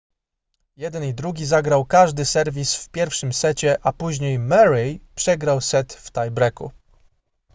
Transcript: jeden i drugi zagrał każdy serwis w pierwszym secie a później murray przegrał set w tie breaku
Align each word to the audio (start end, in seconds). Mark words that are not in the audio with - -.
jeden 0.77 1.03
i 1.03 1.13
drugi 1.13 1.45
zagrał 1.45 1.85
każdy 1.85 2.25
serwis 2.25 2.75
w 2.75 2.89
pierwszym 2.89 3.33
secie 3.33 3.77
a 3.81 3.93
później 3.93 4.39
murray 4.39 4.99
przegrał 5.15 5.61
set 5.61 5.93
w 5.93 6.11
tie 6.11 6.31
breaku 6.31 6.71